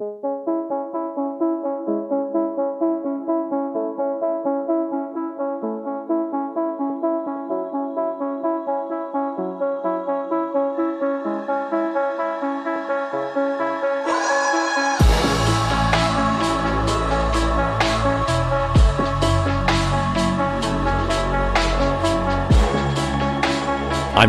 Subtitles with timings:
[0.00, 0.06] I'm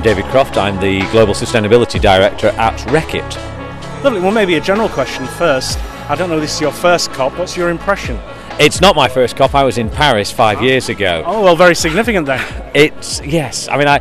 [0.00, 0.56] David Croft.
[0.56, 3.57] I'm the Global Sustainability Director at Reckitt.
[4.04, 4.20] Lovely.
[4.20, 5.76] Well, maybe a general question first.
[6.08, 7.36] I don't know this is your first COP.
[7.36, 8.16] What's your impression?
[8.60, 9.56] It's not my first COP.
[9.56, 10.62] I was in Paris five oh.
[10.62, 11.24] years ago.
[11.26, 12.70] Oh, well, very significant then.
[12.74, 13.66] It's, yes.
[13.66, 14.00] I mean, I,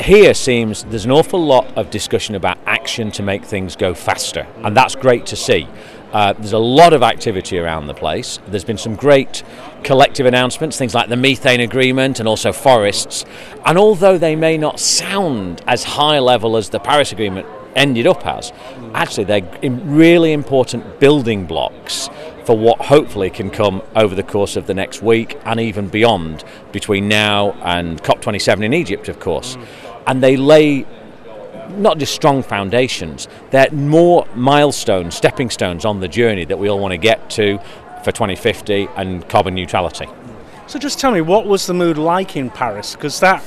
[0.00, 4.46] here seems there's an awful lot of discussion about action to make things go faster,
[4.58, 5.66] and that's great to see.
[6.12, 8.38] Uh, there's a lot of activity around the place.
[8.46, 9.42] There's been some great
[9.82, 13.24] collective announcements, things like the methane agreement and also forests.
[13.66, 18.26] And although they may not sound as high level as the Paris Agreement ended up
[18.26, 18.52] as,
[18.94, 22.08] actually they're really important building blocks
[22.44, 26.44] for what hopefully can come over the course of the next week and even beyond
[26.72, 29.56] between now and COP27 in Egypt, of course.
[29.56, 29.66] Mm.
[30.06, 30.86] And they lay
[31.70, 36.78] not just strong foundations, they're more milestones, stepping stones on the journey that we all
[36.78, 37.58] want to get to
[38.04, 40.06] for 2050 and carbon neutrality.
[40.66, 42.94] So just tell me, what was the mood like in Paris?
[42.94, 43.42] Because that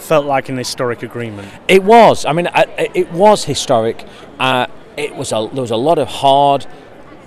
[0.00, 1.48] felt like an historic agreement.
[1.68, 2.24] It was.
[2.24, 4.06] I mean, it was historic.
[4.38, 6.66] Uh, it was a, there was a lot of hard,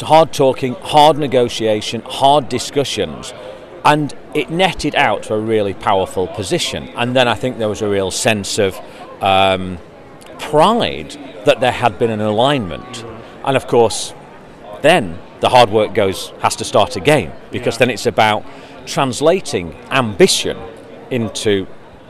[0.01, 3.33] hard talking, hard negotiation, hard discussions,
[3.85, 6.89] and it netted out to a really powerful position.
[6.95, 8.79] And then I think there was a real sense of
[9.21, 9.77] um,
[10.39, 11.11] pride
[11.45, 13.03] that there had been an alignment.
[13.45, 14.13] And of course,
[14.81, 17.79] then the hard work goes has to start again because yeah.
[17.79, 18.45] then it's about
[18.85, 20.57] translating ambition
[21.09, 21.67] into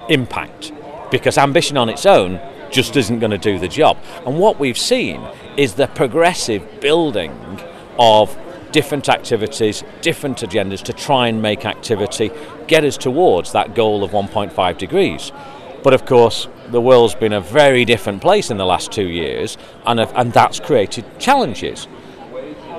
[0.09, 0.71] impact
[1.11, 2.39] because ambition on its own
[2.71, 3.97] just isn't going to do the job.
[4.25, 5.21] And what we've seen
[5.57, 7.31] is the progressive building
[7.99, 8.37] of
[8.71, 12.31] different activities, different agendas to try and make activity
[12.67, 15.31] get us towards that goal of 1.5 degrees.
[15.83, 19.57] But of course, the world's been a very different place in the last two years,
[19.85, 21.85] and, and that's created challenges.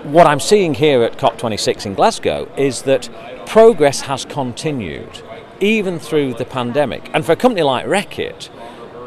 [0.04, 3.10] What I'm seeing here at COP26 in Glasgow is that
[3.46, 5.22] progress has continued,
[5.62, 7.08] even through the pandemic.
[7.14, 8.50] And for a company like Reckitt,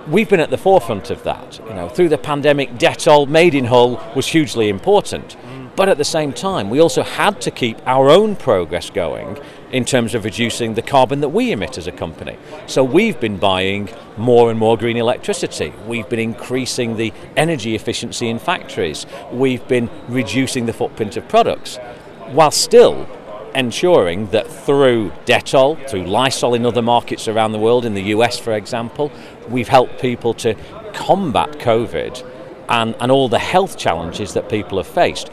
[0.08, 1.60] we've been at the forefront of that.
[1.68, 5.36] You know, through the pandemic, Dettol, made in Hull, was hugely important.
[5.76, 9.38] But at the same time, we also had to keep our own progress going
[9.72, 12.38] in terms of reducing the carbon that we emit as a company.
[12.66, 15.74] So we've been buying more and more green electricity.
[15.86, 19.06] We've been increasing the energy efficiency in factories.
[19.34, 21.76] We've been reducing the footprint of products
[22.32, 23.06] while still
[23.56, 28.38] ensuring that through Dettol, through Lysol in other markets around the world, in the US
[28.38, 29.12] for example,
[29.50, 30.56] we've helped people to
[30.94, 32.32] combat COVID
[32.70, 35.30] and, and all the health challenges that people have faced.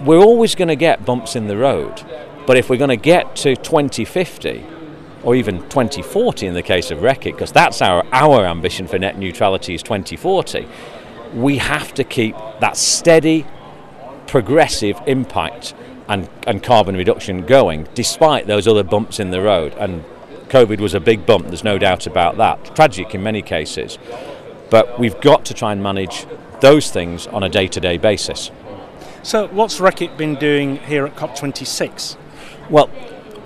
[0.00, 2.02] We're always going to get bumps in the road,
[2.46, 4.64] but if we're going to get to 2050,
[5.22, 9.18] or even 2040 in the case of Reckitt, because that's our, our ambition for net
[9.18, 10.68] neutrality is 2040,
[11.34, 13.46] we have to keep that steady,
[14.26, 15.74] progressive impact
[16.08, 19.74] and, and carbon reduction going, despite those other bumps in the road.
[19.78, 20.04] And
[20.48, 22.74] COVID was a big bump, there's no doubt about that.
[22.74, 23.98] Tragic in many cases.
[24.70, 26.26] But we've got to try and manage
[26.60, 28.50] those things on a day to day basis.
[29.22, 32.16] So, what's Reckitt been doing here at COP26?
[32.68, 32.88] Well,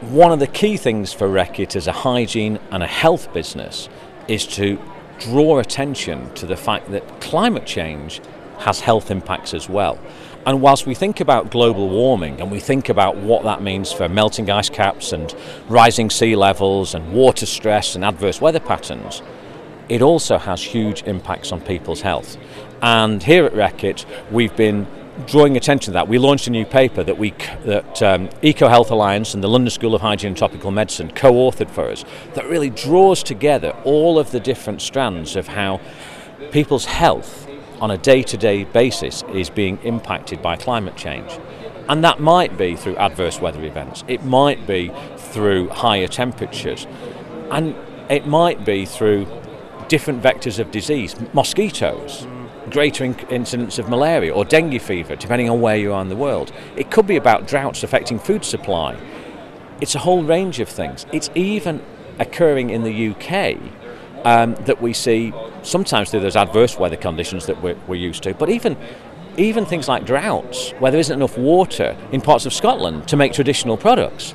[0.00, 3.88] one of the key things for Reckitt as a hygiene and a health business
[4.26, 4.80] is to
[5.18, 8.20] draw attention to the fact that climate change
[8.58, 9.98] has health impacts as well.
[10.46, 14.08] And whilst we think about global warming and we think about what that means for
[14.08, 15.34] melting ice caps and
[15.68, 19.22] rising sea levels and water stress and adverse weather patterns,
[19.88, 22.36] it also has huge impacts on people's health.
[22.80, 24.86] And here at Reckitt, we've been
[25.26, 27.30] drawing attention to that, we launched a new paper that we
[27.64, 31.70] that um, Eco Health Alliance and the London School of Hygiene and Tropical Medicine co-authored
[31.70, 32.04] for us.
[32.34, 35.80] That really draws together all of the different strands of how
[36.52, 37.47] people's health
[37.80, 41.38] on a day-to-day basis is being impacted by climate change.
[41.88, 44.04] And that might be through adverse weather events.
[44.08, 46.86] It might be through higher temperatures.
[47.50, 47.74] And
[48.10, 49.26] it might be through
[49.88, 52.26] different vectors of disease, mosquitoes
[52.70, 56.52] greater incidence of malaria or dengue fever, depending on where you are in the world.
[56.76, 58.96] It could be about droughts affecting food supply.
[59.80, 61.06] It's a whole range of things.
[61.12, 61.82] It's even
[62.18, 63.58] occurring in the UK
[64.24, 65.32] um, that we see
[65.62, 68.76] sometimes through those adverse weather conditions that we're, we're used to, but even
[69.36, 73.32] even things like droughts, where there isn't enough water in parts of Scotland to make
[73.32, 74.34] traditional products.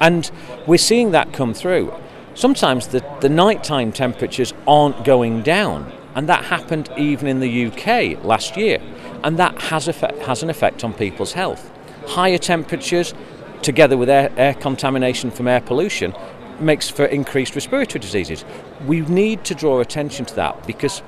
[0.00, 0.30] And
[0.64, 1.92] we're seeing that come through.
[2.34, 8.24] Sometimes the, the nighttime temperatures aren't going down and that happened even in the UK
[8.24, 8.80] last year.
[9.22, 11.70] and that has, effect, has an effect on people's health.
[12.06, 13.14] Higher temperatures,
[13.62, 16.12] together with air, air contamination from air pollution,
[16.60, 18.44] makes for increased respiratory diseases.
[18.86, 21.02] We need to draw attention to that because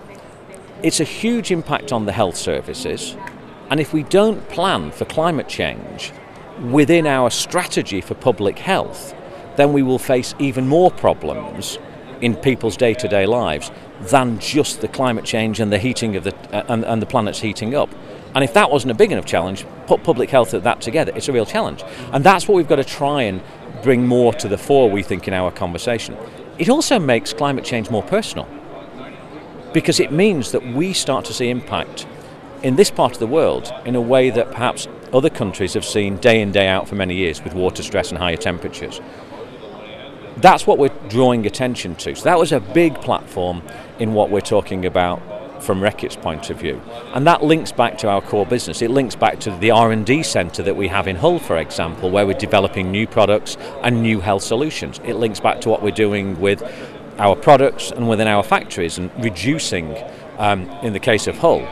[0.82, 3.16] it's a huge impact on the health services.
[3.68, 6.12] And if we don't plan for climate change
[6.70, 9.14] within our strategy for public health,
[9.56, 11.78] then we will face even more problems
[12.20, 13.70] in people's day to day lives
[14.02, 17.40] than just the climate change and the heating of the, uh, and, and the planet's
[17.40, 17.90] heating up.
[18.34, 21.28] And if that wasn't a big enough challenge, put public health at that together, it's
[21.28, 21.82] a real challenge.
[22.12, 23.42] And that's what we've got to try and
[23.82, 26.16] bring more to the fore, we think, in our conversation.
[26.58, 28.48] It also makes climate change more personal
[29.72, 32.06] because it means that we start to see impact
[32.62, 36.16] in this part of the world in a way that perhaps other countries have seen
[36.16, 39.00] day in, day out for many years with water stress and higher temperatures.
[40.36, 42.14] That's what we're drawing attention to.
[42.14, 43.62] So that was a big platform
[43.98, 45.22] in what we're talking about
[45.60, 46.80] from Reckitt's point of view.
[47.14, 48.82] And that links back to our core business.
[48.82, 52.26] It links back to the R&D centre that we have in Hull, for example, where
[52.26, 55.00] we're developing new products and new health solutions.
[55.04, 56.62] It links back to what we're doing with
[57.18, 59.96] our products and within our factories and reducing,
[60.38, 61.66] um, in the case of Hull,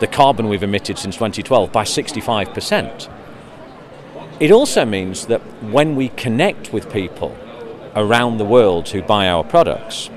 [0.00, 3.08] the carbon we've emitted since 2012 by 65%.
[4.40, 7.36] It also means that when we connect with people
[7.96, 10.10] around the world who buy our products,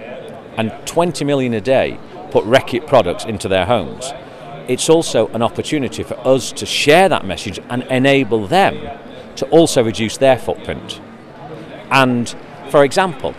[0.57, 1.97] and 20 million a day
[2.31, 4.11] put Reckitt products into their homes,
[4.67, 8.75] it's also an opportunity for us to share that message and enable them
[9.35, 11.01] to also reduce their footprint.
[11.89, 12.33] And
[12.69, 13.35] for example,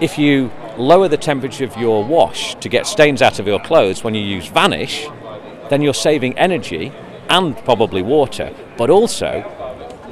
[0.00, 4.04] if you lower the temperature of your wash to get stains out of your clothes
[4.04, 5.06] when you use Vanish,
[5.70, 6.92] then you're saving energy
[7.30, 9.50] and probably water, but also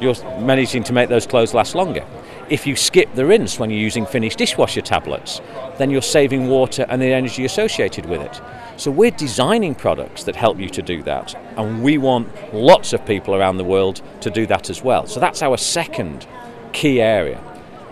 [0.00, 2.04] you're managing to make those clothes last longer.
[2.50, 5.40] If you skip the rinse when you're using Finish dishwasher tablets,
[5.78, 8.40] then you're saving water and the energy associated with it.
[8.76, 13.06] So we're designing products that help you to do that, and we want lots of
[13.06, 15.06] people around the world to do that as well.
[15.06, 16.26] So that's our second
[16.72, 17.42] key area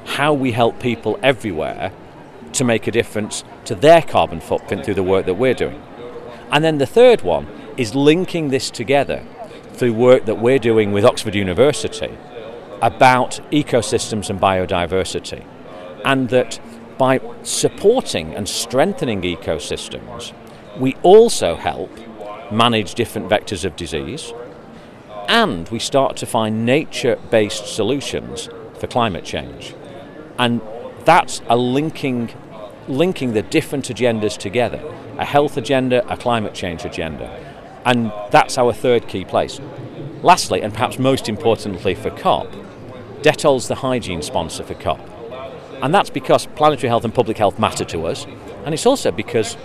[0.04, 1.92] how we help people everywhere
[2.52, 5.80] to make a difference to their carbon footprint through the work that we're doing.
[6.50, 7.46] And then the third one
[7.76, 9.24] is linking this together
[9.72, 12.16] through work that we're doing with Oxford University
[12.82, 15.44] about ecosystems and biodiversity.
[16.04, 16.60] And that
[16.98, 20.32] by supporting and strengthening ecosystems,
[20.78, 21.90] we also help
[22.52, 24.32] manage different vectors of disease
[25.28, 28.48] and we start to find nature based solutions
[28.78, 29.74] for climate change.
[30.38, 30.60] And
[31.04, 32.32] that's a linking
[32.88, 34.82] linking the different agendas together
[35.18, 37.28] a health agenda, a climate change agenda.
[37.84, 39.60] And that's our third key place.
[40.22, 42.52] Lastly, and perhaps most importantly for COP,
[43.22, 45.00] Dettol's the hygiene sponsor for COP.
[45.82, 48.26] And that's because planetary health and public health matter to us,
[48.64, 49.56] and it's also because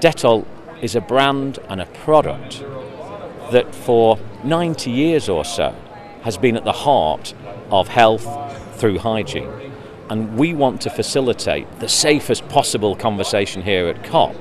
[0.00, 0.46] Dettol
[0.82, 2.60] is a brand and a product
[3.50, 5.74] that for 90 years or so
[6.22, 7.34] has been at the heart
[7.70, 8.26] of health
[8.78, 9.50] through hygiene.
[10.10, 14.36] And we want to facilitate the safest possible conversation here at COP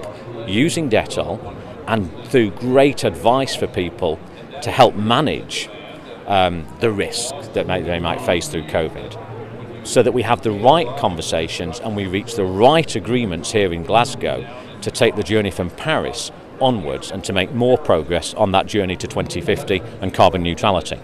[0.47, 1.55] using Dettol
[1.87, 4.19] and through great advice for people
[4.61, 5.69] to help manage
[6.27, 9.87] um, the risk that may, they might face through COVID.
[9.87, 13.83] So that we have the right conversations and we reach the right agreements here in
[13.83, 14.47] Glasgow
[14.81, 18.95] to take the journey from Paris onwards and to make more progress on that journey
[18.95, 20.99] to 2050 and carbon neutrality.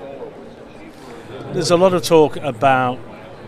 [1.54, 2.98] There's a lot of talk about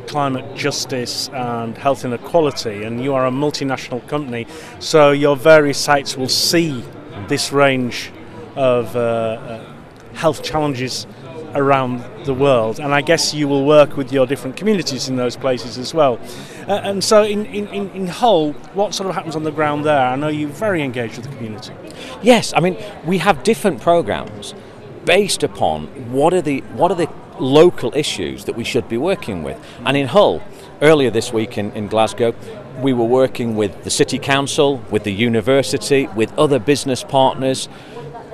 [0.07, 4.45] climate justice and health inequality, and you are a multinational company,
[4.79, 6.83] so your various sites will see
[7.27, 8.11] this range
[8.55, 9.73] of uh, uh,
[10.13, 11.07] health challenges
[11.55, 15.35] around the world, and I guess you will work with your different communities in those
[15.35, 16.19] places as well.
[16.67, 20.07] Uh, and so, in, in, in Hull, what sort of happens on the ground there?
[20.07, 21.73] I know you're very engaged with the community.
[22.21, 24.53] Yes, I mean, we have different programs
[25.05, 29.43] based upon what are the what are the local issues that we should be working
[29.43, 29.59] with.
[29.85, 30.41] And in Hull,
[30.81, 32.35] earlier this week in, in Glasgow,
[32.79, 37.69] we were working with the City Council, with the university, with other business partners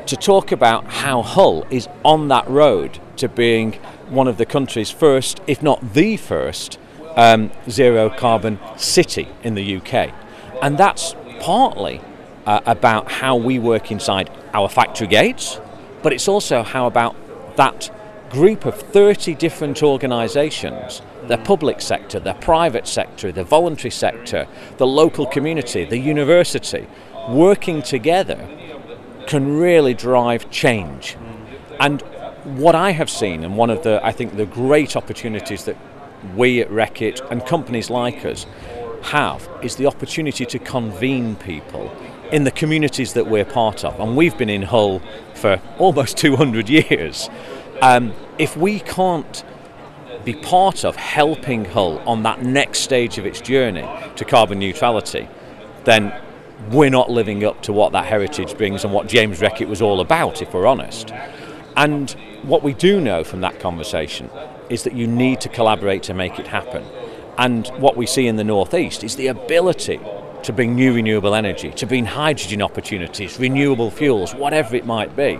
[0.06, 3.74] to talk about how Hull is on that road to being
[4.10, 6.80] one of the country's first, if not the first,
[7.16, 10.14] um, zero carbon city in the UK.
[10.62, 12.02] And that's partly
[12.46, 15.60] uh, about how we work inside our factory gates,
[16.02, 17.16] but it's also how about
[17.56, 17.90] that
[18.30, 24.48] group of 30 different organisations the public sector, the private sector, the voluntary sector,
[24.78, 26.88] the local community, the university,
[27.30, 28.48] working together
[29.28, 31.16] can really drive change.
[31.80, 32.02] And
[32.58, 35.78] what I have seen, and one of the, I think, the great opportunities that
[36.36, 38.46] we at Reckitt and companies like us
[39.04, 41.92] have, is the opportunity to convene people
[42.32, 44.00] in the communities that we're part of.
[44.00, 45.02] And we've been in Hull
[45.34, 47.30] for almost 200 years.
[47.82, 49.44] Um, if we can't
[50.26, 55.28] be part of helping Hull on that next stage of its journey to carbon neutrality,
[55.86, 56.14] then
[56.72, 60.02] we're not living up to what that heritage brings and what James Reckitt was all
[60.02, 61.14] about, if we're honest.
[61.80, 62.12] And
[62.44, 64.30] what we do know from that conversation
[64.70, 66.84] is that you need to collaborate to make it happen.
[67.38, 70.02] And what we see in the Northeast is the ability
[70.44, 75.40] to bring new renewable energy, to bring hydrogen opportunities, renewable fuels, whatever it might be.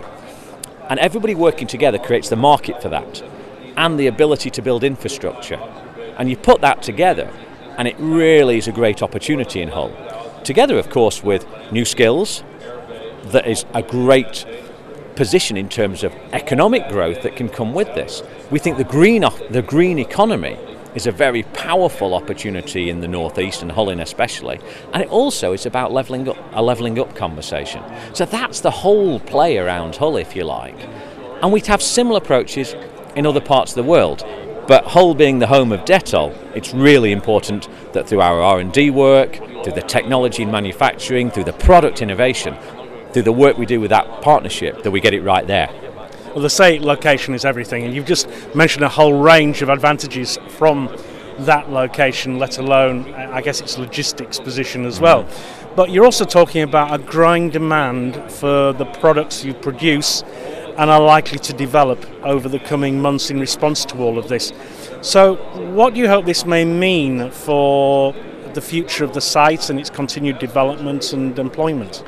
[0.88, 3.22] And everybody working together creates the market for that
[3.76, 5.60] and the ability to build infrastructure.
[6.16, 7.30] And you put that together,
[7.76, 9.92] and it really is a great opportunity in Hull.
[10.42, 12.42] Together, of course, with new skills,
[13.24, 14.46] that is a great
[15.20, 18.22] position in terms of economic growth that can come with this.
[18.50, 20.56] We think the green, the green economy
[20.94, 24.58] is a very powerful opportunity in the northeast and Hullin especially,
[24.94, 27.82] and it also is about levelling up a levelling up conversation.
[28.14, 30.88] So that's the whole play around Hull, if you like,
[31.42, 32.74] and we'd have similar approaches
[33.14, 34.24] in other parts of the world.
[34.66, 39.34] But Hull being the home of Dettol, it's really important that through our R&D work,
[39.64, 42.56] through the technology and manufacturing, through the product innovation,
[43.12, 45.68] through the work we do with that partnership, that we get it right there.
[46.32, 50.38] Well, the say location is everything, and you've just mentioned a whole range of advantages
[50.48, 50.94] from
[51.40, 55.24] that location, let alone, I guess, its logistics position as well.
[55.24, 55.74] Mm-hmm.
[55.76, 60.22] But you're also talking about a growing demand for the products you produce
[60.76, 64.52] and are likely to develop over the coming months in response to all of this.
[65.02, 65.36] So,
[65.74, 68.14] what do you hope this may mean for
[68.54, 72.02] the future of the site and its continued development and employment?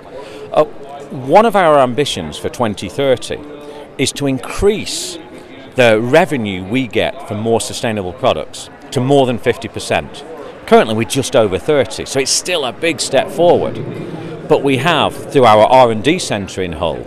[0.53, 0.65] Uh,
[1.13, 3.39] one of our ambitions for 2030
[3.99, 5.19] is to increase
[5.75, 10.67] the revenue we get from more sustainable products to more than 50%.
[10.67, 13.75] Currently we're just over 30, so it's still a big step forward.
[14.49, 17.07] But we have through our R&D centre in Hull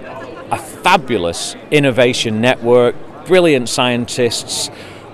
[0.52, 2.96] a fabulous innovation network,
[3.26, 4.70] brilliant scientists,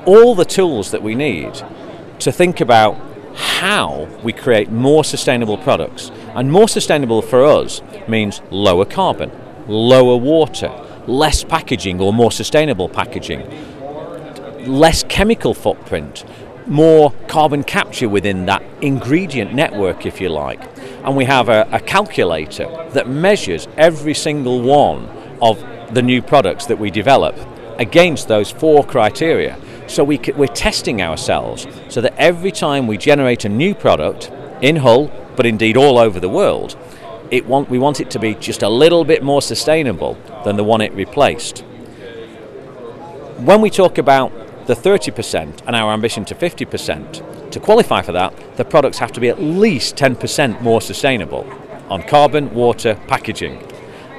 [0.05, 1.53] all the tools that we need
[2.19, 2.99] to think about
[3.35, 6.11] how we create more sustainable products.
[6.35, 9.31] And more sustainable for us means lower carbon,
[9.67, 10.71] lower water,
[11.07, 13.41] less packaging or more sustainable packaging,
[14.65, 16.23] less chemical footprint,
[16.67, 20.61] more carbon capture within that ingredient network, if you like.
[21.03, 25.07] And we have a, a calculator that measures every single one
[25.41, 25.59] of
[25.93, 27.35] the new products that we develop
[27.77, 29.57] against those four criteria.
[29.87, 34.77] So we, we're testing ourselves so that every time we generate a new product in
[34.77, 36.77] Hull, but indeed all over the world,
[37.29, 40.63] it want, we want it to be just a little bit more sustainable than the
[40.63, 41.59] one it replaced.
[43.39, 44.31] When we talk about
[44.67, 49.19] the 30% and our ambition to 50%, to qualify for that, the products have to
[49.19, 51.49] be at least 10% more sustainable
[51.89, 53.61] on carbon, water, packaging.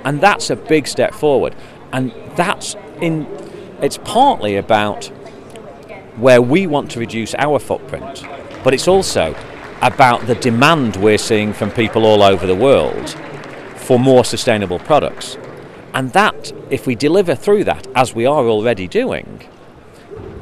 [0.04, 1.54] And that's a big step forward.
[1.92, 3.26] And that's in
[3.82, 5.06] it's partly about
[6.16, 8.24] where we want to reduce our footprint,
[8.62, 9.34] but it's also
[9.82, 13.10] about the demand we're seeing from people all over the world
[13.76, 15.36] for more sustainable products.
[15.92, 19.46] And that, if we deliver through that, as we are already doing,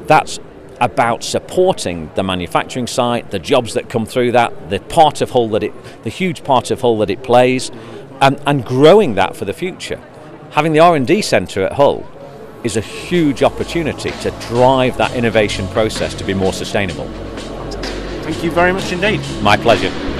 [0.05, 0.39] that's
[0.79, 5.49] about supporting the manufacturing site, the jobs that come through that, the part of Hull
[5.49, 7.71] that it, the huge part of Hull that it plays,
[8.21, 10.01] and, and growing that for the future.
[10.51, 12.07] Having the R&D centre at Hull
[12.63, 17.09] is a huge opportunity to drive that innovation process to be more sustainable.
[18.23, 19.21] Thank you very much indeed.
[19.41, 20.10] My pleasure.